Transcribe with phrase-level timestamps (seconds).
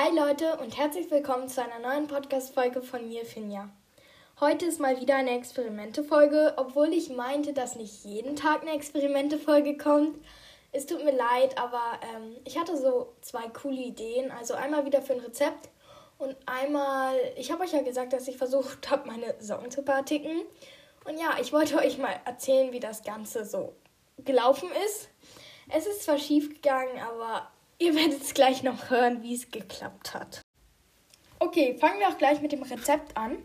[0.00, 3.68] Hi Leute und herzlich willkommen zu einer neuen Podcast-Folge von mir, Finja.
[4.38, 9.76] Heute ist mal wieder eine Experimente-Folge, obwohl ich meinte, dass nicht jeden Tag eine Experimente-Folge
[9.76, 10.24] kommt.
[10.70, 14.30] Es tut mir leid, aber ähm, ich hatte so zwei coole Ideen.
[14.30, 15.68] Also einmal wieder für ein Rezept
[16.18, 20.42] und einmal, ich habe euch ja gesagt, dass ich versucht habe, meine Socken zu partiken.
[21.06, 23.72] Und ja, ich wollte euch mal erzählen, wie das Ganze so
[24.18, 25.08] gelaufen ist.
[25.74, 30.14] Es ist zwar schief gegangen, aber ihr werdet es gleich noch hören, wie es geklappt
[30.14, 30.42] hat.
[31.38, 33.38] Okay, fangen wir auch gleich mit dem Rezept an.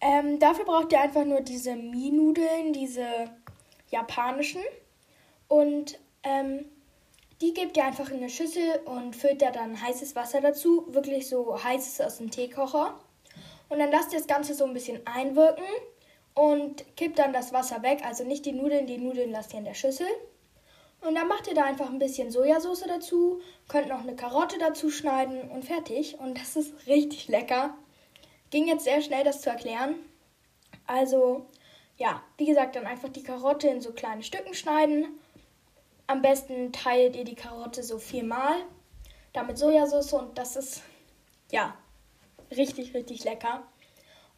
[0.00, 3.06] Ähm, dafür braucht ihr einfach nur diese Mie-Nudeln, diese
[3.90, 4.62] japanischen.
[5.48, 6.66] Und ähm,
[7.40, 10.86] die gebt ihr einfach in eine Schüssel und füllt da dann heißes Wasser dazu.
[10.88, 12.98] Wirklich so heißes aus dem Teekocher.
[13.68, 15.64] Und dann lasst ihr das Ganze so ein bisschen einwirken
[16.34, 18.00] und kippt dann das Wasser weg.
[18.04, 20.06] Also nicht die Nudeln, die Nudeln lasst ihr in der Schüssel.
[21.06, 24.90] Und dann macht ihr da einfach ein bisschen Sojasauce dazu, könnt noch eine Karotte dazu
[24.90, 26.18] schneiden und fertig.
[26.18, 27.74] Und das ist richtig lecker.
[28.50, 29.94] Ging jetzt sehr schnell, das zu erklären.
[30.84, 31.46] Also,
[31.96, 35.06] ja, wie gesagt, dann einfach die Karotte in so kleine Stücken schneiden.
[36.08, 38.56] Am besten teilt ihr die Karotte so viermal.
[39.32, 40.82] Damit Sojasauce und das ist,
[41.52, 41.76] ja,
[42.50, 43.62] richtig, richtig lecker.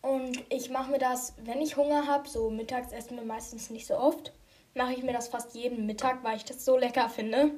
[0.02, 3.86] Und ich mache mir das, wenn ich Hunger habe, so mittags essen wir meistens nicht
[3.86, 4.32] so oft
[4.78, 7.50] mache ich mir das fast jeden Mittag, weil ich das so lecker finde.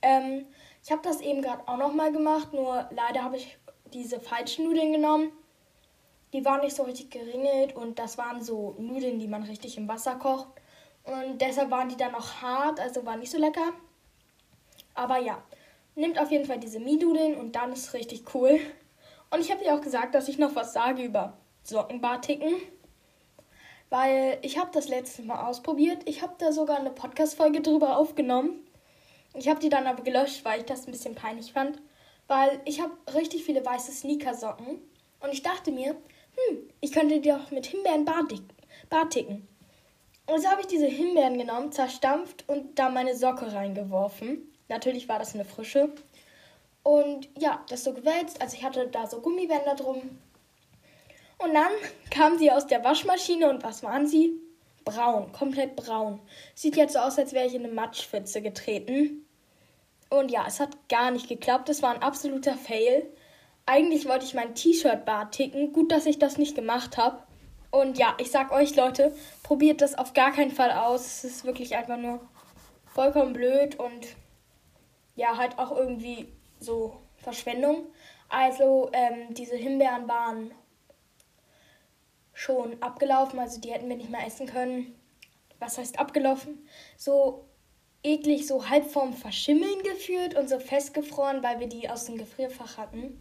[0.00, 0.46] Ähm,
[0.82, 3.58] ich habe das eben gerade auch nochmal gemacht, nur leider habe ich
[3.92, 5.32] diese falschen Nudeln genommen.
[6.32, 9.88] Die waren nicht so richtig geringelt und das waren so Nudeln, die man richtig im
[9.88, 10.48] Wasser kocht.
[11.04, 13.72] Und deshalb waren die dann noch hart, also war nicht so lecker.
[14.94, 15.42] Aber ja,
[15.94, 18.58] nehmt auf jeden Fall diese Miedudeln und dann ist es richtig cool.
[19.30, 22.54] Und ich habe dir auch gesagt, dass ich noch was sage über Sockenbarticken
[23.94, 26.02] weil ich habe das letzte Mal ausprobiert.
[26.06, 28.66] Ich habe da sogar eine Podcast-Folge drüber aufgenommen.
[29.34, 31.80] Ich habe die dann aber gelöscht, weil ich das ein bisschen peinlich fand.
[32.26, 34.82] Weil ich habe richtig viele weiße Sneakersocken.
[35.20, 38.04] Und ich dachte mir, hm, ich könnte die auch mit Himbeeren
[38.90, 39.46] barticken.
[40.26, 44.52] Und so habe ich diese Himbeeren genommen, zerstampft und da meine Socke reingeworfen.
[44.68, 45.92] Natürlich war das eine frische.
[46.82, 48.42] Und ja, das so gewälzt.
[48.42, 50.18] Also ich hatte da so Gummibänder drum.
[51.38, 51.72] Und dann
[52.10, 54.40] kam sie aus der Waschmaschine und was waren sie?
[54.84, 56.20] Braun, komplett braun.
[56.54, 59.26] Sieht jetzt so aus, als wäre ich in eine Matschpfütze getreten.
[60.10, 61.68] Und ja, es hat gar nicht geklappt.
[61.68, 63.10] Es war ein absoluter Fail.
[63.66, 65.72] Eigentlich wollte ich mein T-Shirt-Bar ticken.
[65.72, 67.22] Gut, dass ich das nicht gemacht habe.
[67.70, 69.12] Und ja, ich sag euch, Leute,
[69.42, 71.06] probiert das auf gar keinen Fall aus.
[71.06, 72.20] Es ist wirklich einfach nur
[72.86, 74.06] vollkommen blöd und
[75.16, 76.28] ja, halt auch irgendwie
[76.60, 77.86] so Verschwendung.
[78.28, 80.52] Also, ähm, diese Himbeeren waren
[82.34, 84.94] schon abgelaufen, also die hätten wir nicht mehr essen können.
[85.60, 86.68] Was heißt abgelaufen?
[86.98, 87.48] So
[88.02, 92.76] eklig, so halb vorm Verschimmeln geführt und so festgefroren, weil wir die aus dem Gefrierfach
[92.76, 93.18] hatten.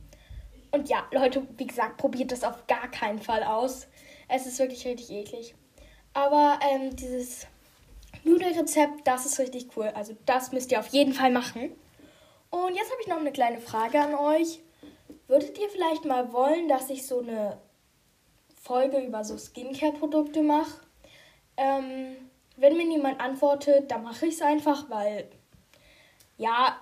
[0.71, 3.87] Und ja, Leute, wie gesagt, probiert das auf gar keinen Fall aus.
[4.27, 5.55] Es ist wirklich richtig eklig.
[6.13, 7.47] Aber ähm, dieses
[8.23, 9.91] Nudelrezept, das ist richtig cool.
[9.93, 11.71] Also das müsst ihr auf jeden Fall machen.
[12.49, 14.61] Und jetzt habe ich noch eine kleine Frage an euch.
[15.27, 17.59] Würdet ihr vielleicht mal wollen, dass ich so eine
[18.63, 20.81] Folge über so Skincare-Produkte mache.
[21.57, 22.15] Ähm,
[22.55, 25.29] wenn mir niemand antwortet, dann mache ich es einfach, weil
[26.37, 26.77] ja,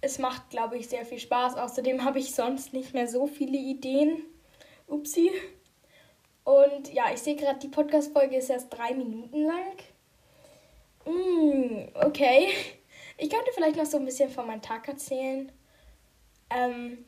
[0.00, 1.56] es macht, glaube ich, sehr viel Spaß.
[1.56, 4.22] Außerdem habe ich sonst nicht mehr so viele Ideen.
[4.86, 5.30] Upsi.
[6.44, 9.76] Und ja, ich sehe gerade, die Podcast-Folge ist erst drei Minuten lang.
[11.04, 12.48] Mm, okay.
[13.18, 15.52] Ich könnte vielleicht noch so ein bisschen von meinem Tag erzählen.
[16.48, 17.04] Ähm,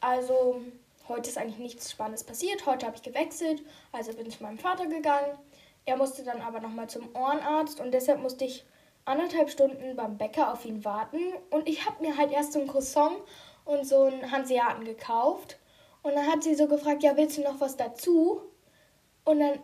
[0.00, 0.62] also,
[1.10, 2.66] Heute ist eigentlich nichts Spannendes passiert.
[2.66, 5.36] Heute habe ich gewechselt, also bin ich zu meinem Vater gegangen.
[5.84, 8.64] Er musste dann aber nochmal zum Ohrenarzt und deshalb musste ich
[9.06, 11.18] anderthalb Stunden beim Bäcker auf ihn warten.
[11.50, 13.16] Und ich habe mir halt erst so ein Croissant
[13.64, 15.58] und so einen Hanseaten gekauft.
[16.02, 18.42] Und dann hat sie so gefragt, ja, willst du noch was dazu?
[19.24, 19.58] Und dann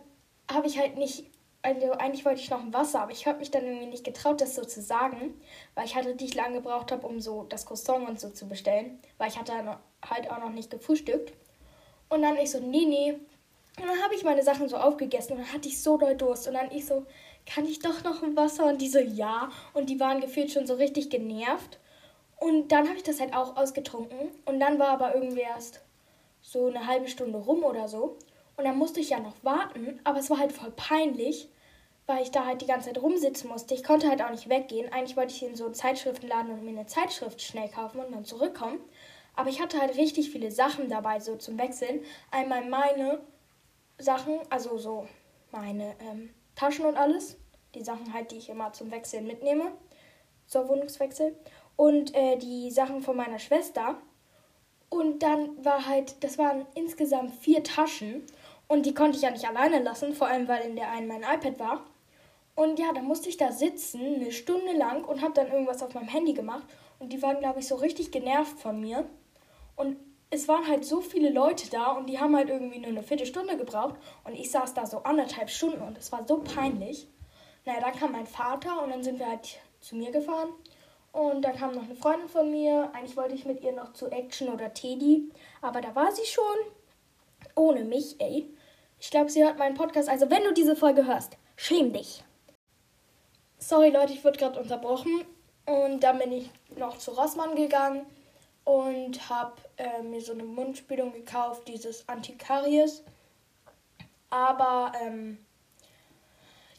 [0.51, 1.31] habe ich halt nicht,
[1.61, 4.41] also eigentlich wollte ich noch ein Wasser, aber ich habe mich dann irgendwie nicht getraut,
[4.41, 5.39] das so zu sagen,
[5.75, 8.99] weil ich halt richtig lange gebraucht habe, um so das Croissant und so zu bestellen,
[9.17, 11.33] weil ich hatte halt auch noch nicht gefrühstückt.
[12.09, 13.11] Und dann ich so, nee, nee.
[13.79, 16.47] Und dann habe ich meine Sachen so aufgegessen und dann hatte ich so doll Durst.
[16.47, 17.05] Und dann ich so,
[17.45, 18.65] kann ich doch noch ein Wasser?
[18.65, 19.49] Und die so, ja.
[19.73, 21.79] Und die waren gefühlt schon so richtig genervt.
[22.39, 24.29] Und dann habe ich das halt auch ausgetrunken.
[24.45, 25.81] Und dann war aber irgendwie erst
[26.41, 28.17] so eine halbe Stunde rum oder so.
[28.57, 29.99] Und dann musste ich ja noch warten.
[30.03, 31.49] Aber es war halt voll peinlich,
[32.05, 33.73] weil ich da halt die ganze Zeit rumsitzen musste.
[33.73, 34.91] Ich konnte halt auch nicht weggehen.
[34.91, 38.25] Eigentlich wollte ich in so einen Zeitschriftenladen und mir eine Zeitschrift schnell kaufen und dann
[38.25, 38.79] zurückkommen.
[39.37, 42.01] Aber ich hatte halt richtig viele Sachen dabei, so zum Wechseln.
[42.31, 43.21] Einmal meine
[43.99, 45.07] Sachen, also so
[45.51, 47.37] meine ähm, Taschen und alles.
[47.75, 49.71] Die Sachen halt, die ich immer zum Wechseln mitnehme.
[50.47, 51.37] Zur Wohnungswechsel.
[51.75, 54.01] Und äh, die Sachen von meiner Schwester.
[54.89, 58.23] Und dann war halt, das waren insgesamt vier Taschen.
[58.67, 61.21] Und die konnte ich ja nicht alleine lassen, vor allem weil in der einen mein
[61.21, 61.85] iPad war.
[62.55, 65.93] Und ja, dann musste ich da sitzen, eine Stunde lang und habe dann irgendwas auf
[65.93, 66.65] meinem Handy gemacht.
[66.97, 69.07] Und die waren, glaube ich, so richtig genervt von mir.
[69.77, 69.95] Und
[70.29, 73.55] es waren halt so viele Leute da und die haben halt irgendwie nur eine Viertelstunde
[73.55, 73.95] gebraucht.
[74.25, 77.07] Und ich saß da so anderthalb Stunden und es war so peinlich.
[77.63, 80.49] Naja, dann kam mein Vater und dann sind wir halt zu mir gefahren.
[81.13, 82.91] Und dann kam noch eine Freundin von mir.
[82.93, 85.31] Eigentlich wollte ich mit ihr noch zu Action oder Teddy.
[85.61, 86.43] Aber da war sie schon.
[87.55, 88.53] Ohne mich, ey.
[88.99, 90.09] Ich glaube, sie hört meinen Podcast.
[90.09, 92.23] Also, wenn du diese Folge hörst, schäm dich.
[93.59, 95.23] Sorry, Leute, ich wurde gerade unterbrochen.
[95.65, 98.05] Und dann bin ich noch zu Rossmann gegangen
[98.67, 103.01] und habe äh, mir so eine Mundspülung gekauft, dieses Antikaries.
[104.29, 105.37] Aber ähm,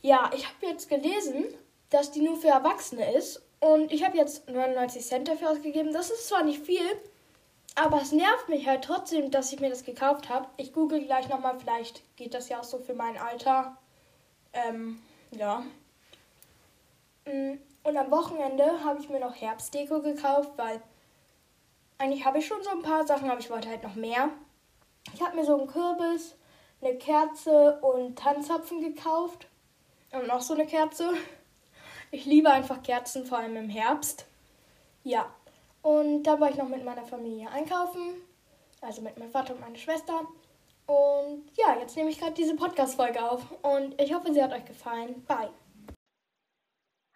[0.02, 1.46] ja, ich habe jetzt gelesen,
[1.88, 3.42] dass die nur für Erwachsene ist.
[3.60, 5.94] Und ich habe jetzt 99 Cent dafür ausgegeben.
[5.94, 6.84] Das ist zwar nicht viel,
[7.74, 10.46] aber es nervt mich halt trotzdem, dass ich mir das gekauft habe.
[10.58, 13.78] Ich google gleich nochmal, vielleicht geht das ja auch so für mein Alter.
[14.52, 15.00] Ähm,
[15.30, 15.64] ja.
[17.24, 20.82] Mm, und am Wochenende habe ich mir noch Herbstdeko gekauft, weil
[21.98, 24.30] eigentlich habe ich schon so ein paar Sachen, aber ich wollte halt noch mehr.
[25.14, 26.36] Ich habe mir so einen Kürbis,
[26.80, 29.48] eine Kerze und Tanzapfen gekauft.
[30.12, 31.12] Und noch so eine Kerze.
[32.10, 34.24] Ich liebe einfach Kerzen, vor allem im Herbst.
[35.04, 35.26] Ja.
[35.82, 38.14] Und da war ich noch mit meiner Familie einkaufen.
[38.80, 40.20] Also mit meinem Vater und meiner Schwester.
[40.86, 43.42] Und ja, jetzt nehme ich gerade diese Podcast-Folge auf.
[43.60, 45.22] Und ich hoffe, sie hat euch gefallen.
[45.26, 45.50] Bye.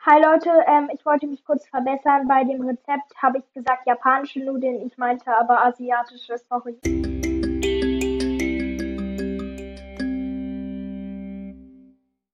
[0.04, 2.26] Hi Leute, ähm, ich wollte mich kurz verbessern.
[2.26, 6.76] Bei dem Rezept habe ich gesagt japanische Nudeln, ich meinte aber asiatische, sorry.